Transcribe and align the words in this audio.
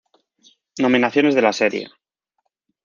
Nominaciones 0.79 1.35
de 1.35 1.43
la 1.43 1.53
Serie. 1.53 1.89